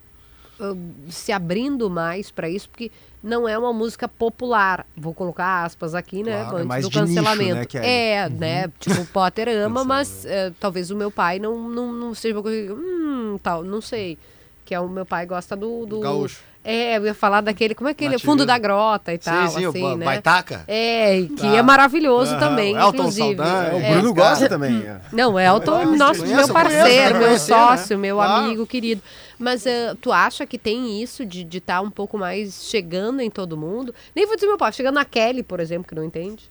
[1.08, 2.90] se abrindo mais para isso, porque
[3.22, 4.86] não é uma música popular.
[4.96, 6.40] Vou colocar aspas aqui, né?
[6.42, 7.76] Claro, é antes mais do de nicho, cancelamento.
[7.78, 8.72] né, é, né?
[8.78, 12.42] Tipo, o Potter ama, mas eh, talvez o meu pai não, não, não seja uma
[12.42, 12.66] coisa.
[12.66, 14.16] que, Hum, tal, não sei.
[14.64, 15.84] Que é o meu pai gosta do.
[15.86, 16.40] do Gaúcho.
[16.62, 17.74] É, eu ia falar daquele.
[17.74, 18.10] Como é que ele?
[18.12, 18.32] Nativismo.
[18.32, 19.48] Fundo da grota e tal.
[19.48, 20.04] sim, sim, assim, o né?
[20.04, 20.62] Baitaca.
[20.68, 21.56] É, que Tá.
[21.56, 23.36] é maravilhoso Aham, também, o Elton inclusive.
[23.36, 23.92] Saldanha, O É.
[23.94, 24.28] Bruno cara.
[24.30, 24.76] gosta também.
[24.86, 25.00] é.
[25.10, 28.02] Não, é o Conhece, nosso, meu eu parceiro, conheço, meu conhecer, sócio, né?
[28.02, 28.44] meu Claro.
[28.44, 29.02] amigo querido.
[29.40, 33.56] Mas eh, tu acha que tem isso de estar um pouco mais chegando em todo
[33.56, 33.94] mundo?
[34.14, 36.50] Nem vou dizer meu pai, chegando na Kelly, por exemplo, que não entende.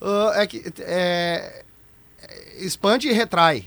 [0.00, 1.64] Ah, é que é,
[2.22, 3.66] é, expande e retrai.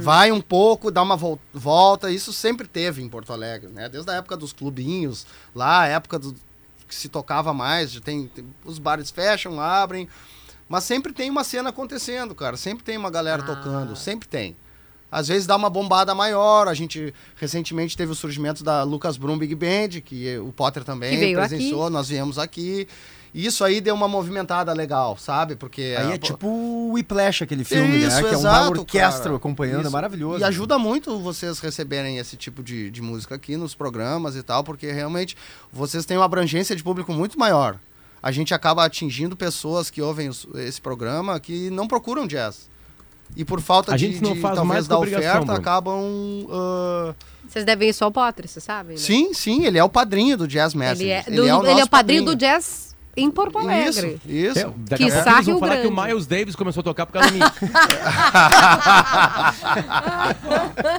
[0.00, 2.08] Vai um pouco, dá uma vol- volta.
[2.08, 3.88] Isso sempre teve em Porto Alegre, né?
[3.88, 6.32] Desde a época dos clubinhos, lá, a época do,
[6.86, 10.08] que se tocava mais, já tem, tem- os bares fecham, abrem.
[10.68, 12.56] Mas sempre tem uma cena acontecendo, cara.
[12.56, 14.56] Sempre tem uma galera tocando, sempre tem.
[15.12, 16.66] Às vezes dá uma bombada maior.
[16.66, 21.10] A gente recentemente teve o surgimento da Lucas Brum Big Band, que o Potter também
[21.34, 22.88] presenciou, nós viemos aqui.
[23.34, 25.56] E isso aí deu uma movimentada legal, sabe?
[25.56, 28.22] Porque Aí a- é tipo o Whiplash, aquele filme, Isso, né?
[28.22, 29.36] Que é exato, uma orquestra cara.
[29.36, 29.90] acompanhando, é Isso.
[29.90, 30.40] maravilhoso.
[30.40, 34.62] E ajuda muito vocês receberem esse tipo de, de música aqui nos programas e tal,
[34.62, 35.34] porque realmente
[35.72, 37.78] vocês têm uma abrangência de público muito maior.
[38.22, 42.68] A gente acaba atingindo pessoas que ouvem os- esse programa que não procuram jazz.
[43.36, 45.52] E por falta A de, gente não de, faz talvez mais da oferta, Bruno.
[45.52, 47.14] acabam ah,
[47.48, 48.90] Vocês devem isso ao Potter, você sabe?
[48.92, 48.96] né?
[48.98, 51.02] Sim, sim, ele é o padrinho do Jazz Messenger.
[51.02, 54.18] Ele é, do- ele é o, nosso padrinho do jazz em Porto Alegre.
[54.26, 54.58] Isso, isso.
[54.58, 56.08] É, daqui a pouco Rio falar que o Grande.
[56.08, 57.44] Miles Davis começou a tocar por causa de mim.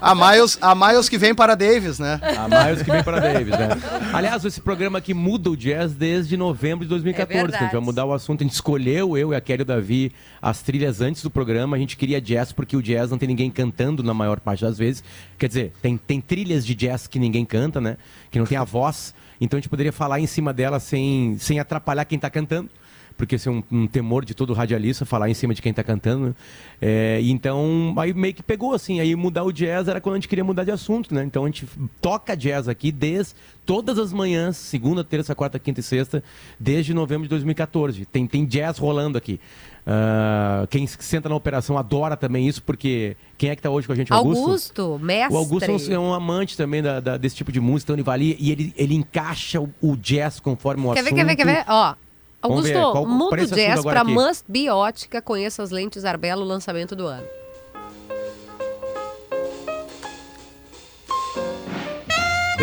[0.02, 2.20] A Miles, a Miles que vem para Davis, né?
[2.22, 3.70] A Miles que vem para Davis, né?
[4.14, 7.44] Aliás, esse programa aqui muda o jazz desde novembro de 2014.
[7.44, 8.42] É que a gente vai mudar o assunto.
[8.42, 11.76] A gente escolheu, eu e a Kelly e o Davi, as trilhas antes do programa.
[11.76, 14.78] A gente queria jazz porque o jazz não tem ninguém cantando na maior parte das
[14.78, 15.04] vezes.
[15.38, 17.98] Quer dizer, tem, tem trilhas de jazz que ninguém canta, né?
[18.30, 19.14] Que não tem a voz.
[19.44, 22.70] Então a gente poderia falar em cima dela sem, sem atrapalhar quem tá cantando.
[23.18, 25.84] Porque esse é um, um temor de todo radialista, falar em cima de quem tá
[25.84, 26.36] cantando, né?
[26.82, 30.28] É, então, aí meio que pegou, assim, aí mudar o jazz era quando a gente
[30.28, 31.24] queria mudar de assunto, né?
[31.24, 31.68] Então a gente
[32.02, 33.36] toca jazz aqui desde
[33.68, 36.24] todas as manhãs, segunda, terça, quarta, quinta e sexta,
[36.60, 38.04] desde novembro de 2014.
[38.06, 39.40] Tem, tem jazz rolando aqui.
[39.86, 43.94] Ah, quem senta na operação adora também isso, porque quem é que tá hoje com
[43.94, 44.14] a gente?
[44.14, 44.44] Augusto?
[44.46, 45.34] Augusto, mestre.
[45.34, 48.16] O Augusto é um- amante também da- da- desse tipo de música, então ele vai
[48.16, 51.16] ali e ele, ele encaixa o, o jazz conforme o Quer ver, assunto.
[51.18, 51.66] quer ver, quer ver?
[51.68, 51.96] Ó,
[52.42, 54.12] Vamos Augusto, ver, qual- muda o jazz aqui?
[54.12, 57.26] Must Be Ótica, conheça as lentes Arbelo, lançamento do ano.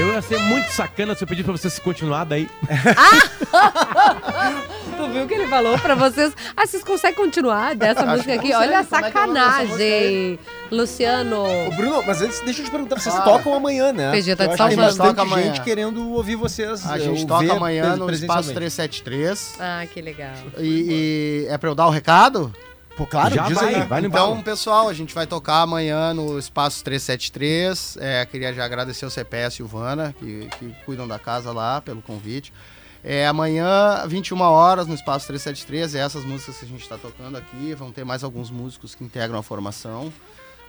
[0.00, 2.48] Eu ia ser muito sacana se eu pedir pra você se continuar daí.
[4.96, 6.32] Tu viu o que ele falou pra vocês?
[6.56, 8.50] Ah, vocês conseguem continuar dessa música aqui?
[8.54, 10.38] Olha a é é sacanagem.
[10.70, 11.44] Luciano.
[11.68, 13.20] Ô, Bruno, mas antes, deixa eu te perguntar, vocês Ah.
[13.20, 14.10] tocam amanhã, né?
[14.12, 14.82] PG tá te que tem salvando.
[14.86, 15.46] bastante Toca amanhã.
[15.46, 16.86] gente querendo ouvir vocês.
[16.86, 18.10] A eh, gente toca amanhã no.
[18.10, 19.56] Espaço 373.
[19.60, 20.32] Ah, que legal.
[20.58, 22.50] E, e é pra eu dar o recado?
[23.00, 23.82] Pô, claro, Já diz vai, aí.
[23.86, 24.42] vai Então, embalo.
[24.42, 27.96] pessoal, a gente vai tocar amanhã no Espaço 373.
[27.98, 31.80] É, queria já agradecer o CPS e a Silvana, que, que cuidam da casa lá,
[31.80, 32.52] pelo convite.
[33.02, 35.94] É, amanhã, 21 horas, no Espaço 373.
[35.94, 37.72] É essas músicas que a gente está tocando aqui.
[37.72, 40.12] Vão ter mais alguns músicos que integram a formação.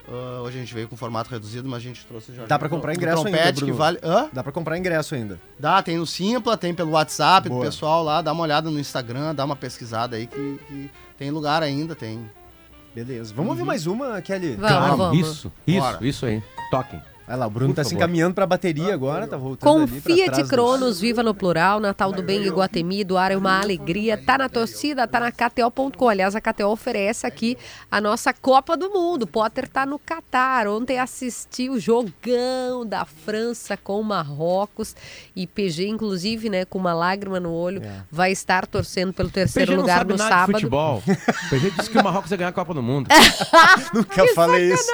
[0.07, 2.67] Ah, hoje a gente veio com formato reduzido, mas a gente trouxe Jorginho Dá pra
[2.69, 3.77] comprar ingresso ainda, trompete, que Bruno.
[3.77, 3.99] vale...
[4.03, 4.29] Hã?
[4.33, 5.39] Dá pra comprar ingresso ainda.
[5.59, 7.61] Dá, tem no Simpla, tem pelo WhatsApp Boa.
[7.61, 8.21] do pessoal lá.
[8.21, 12.29] Dá uma olhada no Instagram, dá uma pesquisada aí que, que tem lugar ainda, tem.
[12.93, 13.33] Beleza.
[13.33, 14.55] Vamos ouvir mais uma, Kelly?
[14.55, 15.17] Vamos, Claro, vamos.
[15.19, 15.97] isso, isso, Bora.
[16.01, 16.43] isso aí.
[16.69, 17.01] Toquem.
[17.27, 20.01] Olha lá, o Bruno Por tá se encaminhando pra bateria agora, tá voltando Com ali
[20.01, 23.61] pra Fiat trás dos- Cronos, viva no plural, Natal do Bem, Iguatemi, doar é uma
[23.61, 26.09] alegria, tá na torcida, tá na KTO.com.
[26.09, 27.57] Aliás, a KTO oferece aqui
[27.89, 29.25] a nossa Copa do Mundo.
[29.25, 30.67] Potter tá no Catar.
[30.67, 34.93] Ontem assistiu o jogão da França com o Marrocos
[35.33, 38.01] e PG, inclusive, né, com uma lágrima no olho, É.
[38.11, 40.47] vai estar torcendo pelo terceiro PG não lugar sabe no nada sábado.
[40.47, 41.01] de futebol.
[41.49, 43.07] PG disse que o Marrocos ia ganhar a Copa do Mundo.
[43.93, 44.89] Nunca falei isso.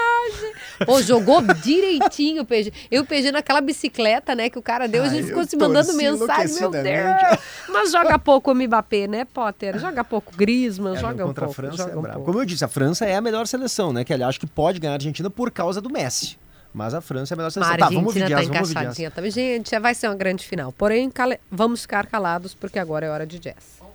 [0.86, 2.72] Pô, jogou direitinho o PG.
[2.92, 5.46] Eu e o PG naquela bicicleta, né, que o cara deu, a gente Ai, ficou
[5.46, 6.72] se mandando mensagem, meu.
[6.72, 7.40] Deus.
[7.70, 9.80] Mas joga pouco o Mbappé, né, Potter?
[9.80, 11.52] Joga pouco Griezmann, É, joga um contra pouco.
[11.62, 12.22] a França joga é um pouco.
[12.24, 14.04] Como eu disse, a França é a melhor seleção, né?
[14.04, 16.38] Que aliás acho que pode ganhar a Argentina por causa do Messi.
[16.74, 17.78] Mas a França é a melhor A seleção.
[17.78, 18.82] Tá, vamos ouvir Argentina tá vamos ouvir jazz.
[18.82, 19.32] encaixadinha também.
[19.32, 20.72] Gente, já vai ser uma grande final.
[20.72, 21.12] Porém,
[21.50, 23.87] vamos ficar calados, porque agora é hora de jazz.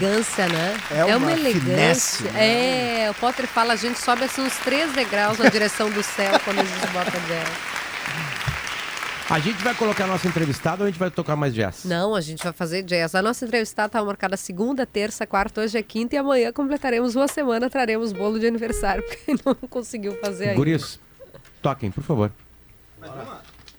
[0.00, 0.48] Verdade.
[0.48, 0.80] é uma elegância, né?
[0.90, 3.04] É uma finesse, né?
[3.04, 6.38] É, o Potter fala, a gente sobe assim uns três degraus na direção do céu
[6.44, 7.80] quando a gente bota jazz.
[9.30, 11.84] A gente vai colocar nosso entrevistado ou a gente vai tocar mais jazz?
[11.84, 13.14] Não, a gente vai fazer jazz.
[13.14, 17.28] A nossa entrevistada estava marcada segunda, terça, quarta, hoje é quinta e amanhã completaremos uma
[17.28, 20.56] semana, traremos bolo de aniversário, porque não conseguiu fazer ainda.
[20.56, 20.98] Guris,
[21.62, 22.32] toquem, por favor.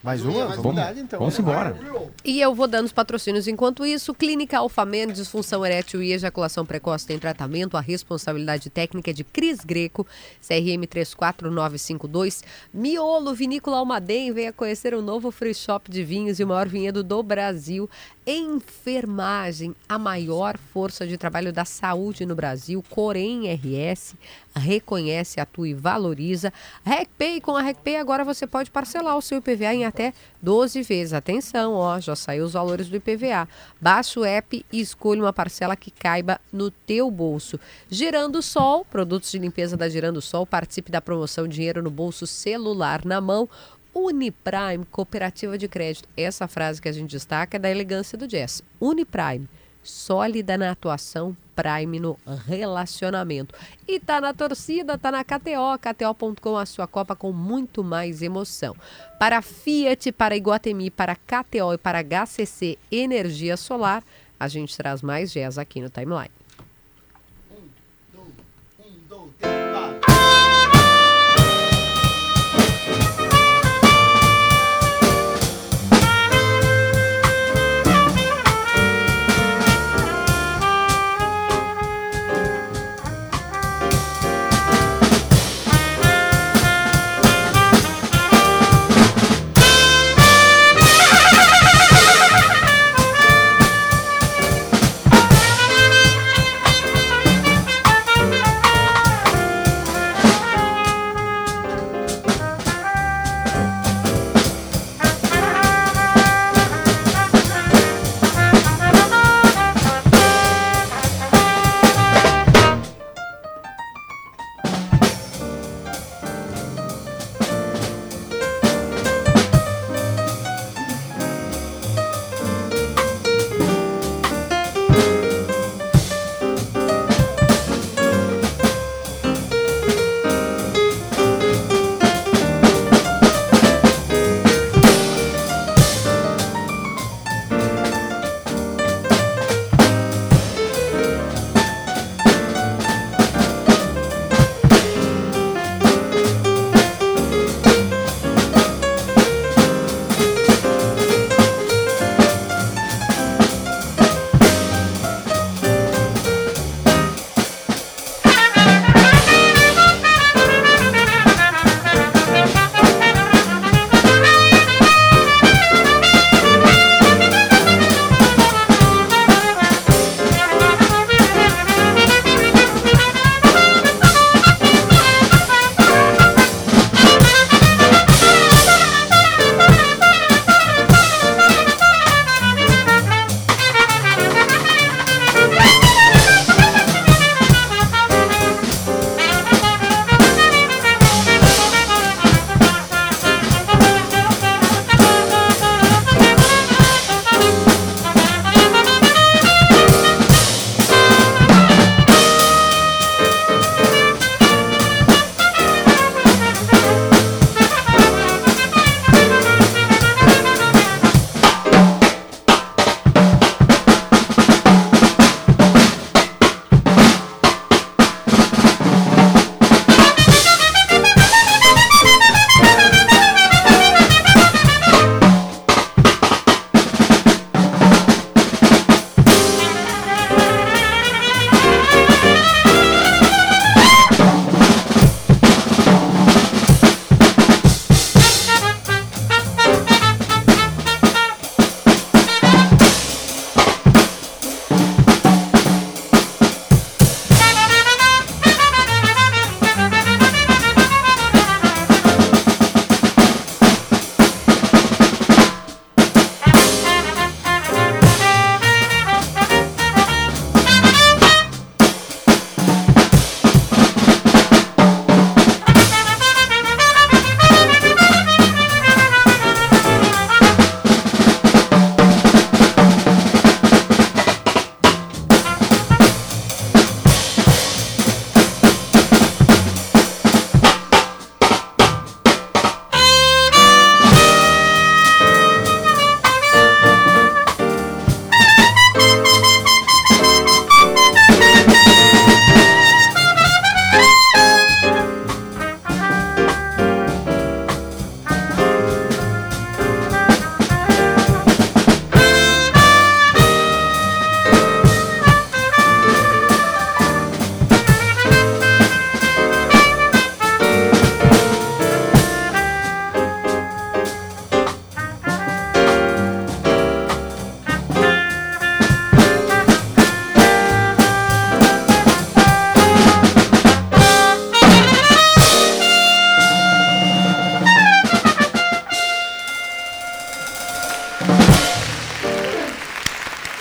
[0.04, 0.46] Mais uma?
[0.46, 1.20] mais Vamos Vamos, dar, então.
[1.20, 1.78] vamos embora.
[2.26, 3.48] E eu vou dando os patrocínios.
[3.48, 7.78] Enquanto isso, Clínica Alfamen, disfunção erétil e ejaculação precoce tem tratamento.
[7.78, 10.06] A responsabilidade técnica é de Cris Greco,
[10.42, 12.44] CRM 34952.
[12.74, 17.04] Miolo Vinícola Almaden, venha conhecer o novo free shop de vinhos e o maior vinhedo
[17.04, 17.88] do Brasil.
[18.26, 22.84] Enfermagem, a maior força de trabalho da saúde no Brasil.
[22.90, 24.16] Corém RS,
[24.56, 26.52] reconhece, atua e valoriza.
[26.83, 31.13] RecPay, com a RecPay agora você pode parcelar o seu IPVA em até 12 vezes.
[31.13, 33.47] Atenção, ó, já saiu os valores do IPVA.
[33.79, 37.60] Baixa o app e escolha uma parcela que caiba no teu bolso.
[37.89, 43.06] Gerando Sol, produtos de limpeza da Gerando Sol, participe da promoção Dinheiro no Bolso Celular
[43.06, 43.47] na Mão.
[43.93, 46.08] Uniprime, cooperativa de crédito.
[46.15, 48.63] Essa frase que a gente destaca é da elegância do jazz.
[48.79, 49.49] Uniprime,
[49.84, 52.17] sólida na atuação, Prime no
[52.48, 53.54] relacionamento.
[53.88, 58.75] E tá na torcida, tá na KTO, KTO.com, a sua Copa com muito mais emoção.
[59.19, 64.04] Para Fiat, para Iguatemi, para KTO e para HCC Energia Solar,
[64.40, 66.40] a gente traz mais jazz aqui no Timeline.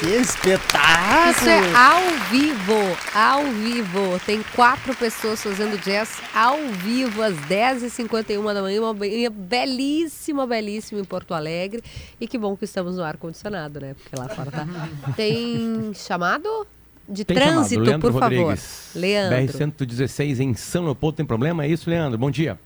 [0.00, 1.30] Que espetáculo!
[1.30, 2.74] Isso é ao vivo,
[3.14, 4.18] ao vivo.
[4.24, 8.80] Tem quatro pessoas fazendo jazz ao vivo às 10h51 da manhã.
[8.80, 11.82] Uma manhã belíssima, belíssima em Porto Alegre.
[12.18, 13.94] E que bom que estamos no ar-condicionado, né?
[13.94, 14.66] Porque lá fora tá.
[15.14, 16.66] Tem chamado?
[17.06, 18.88] De Tem trânsito, por Rodrigues.
[18.94, 19.00] favor.
[19.02, 19.58] Leandro.
[19.58, 21.16] BR-116 em São Leopoldo.
[21.18, 21.64] Tem problema?
[21.64, 22.16] É isso, Leandro?
[22.16, 22.58] Bom dia.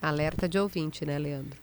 [0.00, 1.61] Alerta de ouvinte, né, Leandro?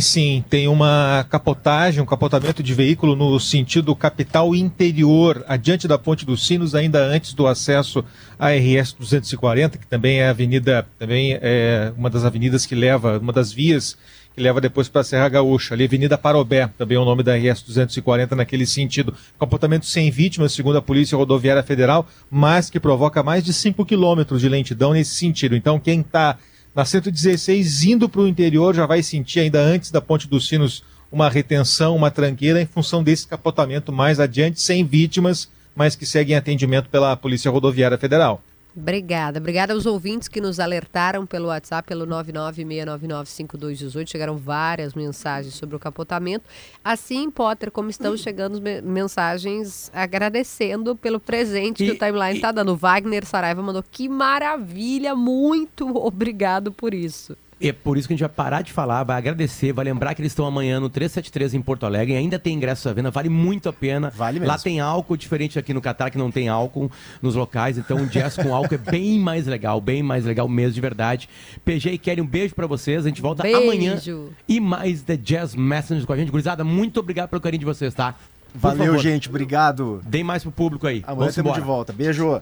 [0.00, 6.26] Sim, tem uma capotagem, um capotamento de veículo no sentido capital interior, adiante da Ponte
[6.26, 8.04] dos Sinos, ainda antes do acesso
[8.38, 13.18] à RS 240, que também é a avenida, também é uma das avenidas que leva,
[13.18, 13.96] uma das vias
[14.34, 17.36] que leva depois para a Serra Gaúcha, ali Avenida Parobé, também é o nome da
[17.36, 19.14] RS 240 naquele sentido.
[19.38, 24.40] Comportamento sem vítimas, segundo a Polícia Rodoviária Federal, mas que provoca mais de 5 quilômetros
[24.40, 25.54] de lentidão nesse sentido.
[25.54, 26.36] Então, quem está
[26.74, 30.82] na 116 indo para o interior já vai sentir ainda antes da Ponte dos Sinos
[31.10, 36.32] uma retenção, uma tranqueira em função desse capotamento mais adiante, sem vítimas, mas que segue
[36.32, 38.42] em atendimento pela Polícia Rodoviária Federal.
[38.76, 39.38] Obrigada.
[39.38, 44.08] Obrigada aos ouvintes que nos alertaram pelo WhatsApp, pelo 996995218.
[44.10, 46.44] Chegaram várias mensagens sobre o capotamento.
[46.82, 52.74] Assim, Potter, como estão chegando me- mensagens agradecendo pelo presente que o Timeline está dando.
[52.76, 57.36] Wagner Saraiva mandou que maravilha, muito obrigado por isso.
[57.60, 60.20] É por isso que a gente vai parar de falar, vai agradecer, vai lembrar que
[60.20, 63.68] eles estão amanhã no 373 em Porto Alegre, ainda tem ingresso à venda, vale muito
[63.68, 64.10] a pena.
[64.10, 64.52] Vale mesmo.
[64.52, 66.90] Lá tem álcool, diferente aqui no Catar, que não tem álcool
[67.22, 70.72] nos locais, então o jazz com álcool é bem mais legal, bem mais legal mesmo,
[70.72, 71.28] de verdade.
[71.64, 73.58] PG e Kelly, um beijo pra vocês, a gente volta Beijo.
[73.58, 74.00] amanhã
[74.48, 76.30] e mais The Jazz Messengers com a gente.
[76.30, 78.14] Gurizada, muito obrigado pelo carinho de vocês, tá?
[78.52, 79.28] Por Valeu, favor, gente.
[79.28, 80.00] Obrigado.
[80.04, 81.02] Deem mais pro público aí.
[81.06, 81.92] Amanhã estamos de volta.
[81.92, 82.40] Beijo.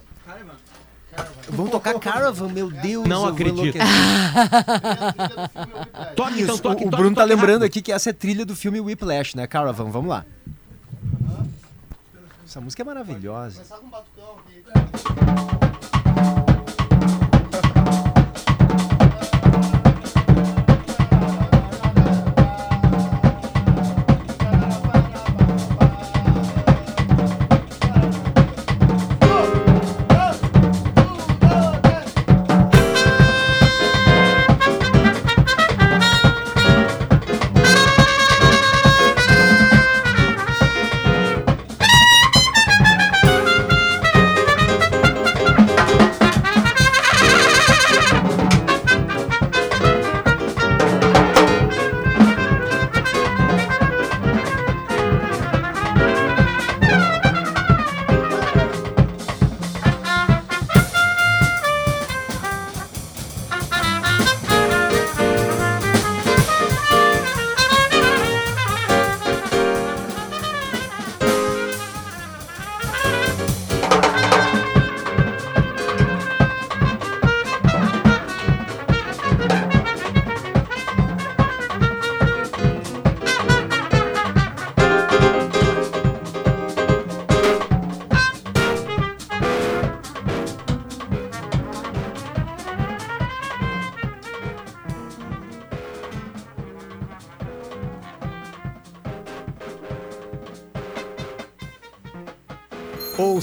[1.48, 3.06] Vamos tocar Caravan, meu Deus.
[3.06, 3.76] Não acredito.
[6.16, 7.64] Toque, então, Isso, toque, o, o toque, Bruno tá toque lembrando rápido.
[7.64, 9.46] aqui que essa é trilha do filme Whiplash, né?
[9.46, 10.24] Caravan, vamos lá.
[12.46, 13.56] Essa música é maravilhosa.
[13.56, 15.61] Começar com um batucão aqui.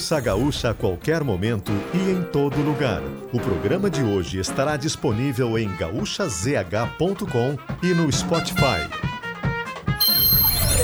[0.10, 2.99] Ouça a Gaúcha a qualquer momento e em todo lugar.
[3.32, 8.89] O programa de hoje estará disponível em gaúchazh.com e no Spotify.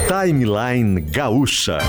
[0.08, 1.80] Timeline Gaúcha.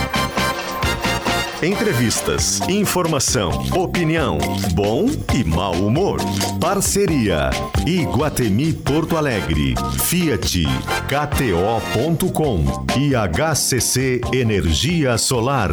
[1.62, 4.38] Entrevistas, informação, opinião,
[4.72, 6.20] bom e mau humor.
[6.58, 7.50] Parceria
[7.86, 9.74] Iguatemi Porto Alegre,
[10.04, 10.64] Fiat,
[11.06, 12.64] KTO.com
[12.98, 15.72] e HCC Energia Solar.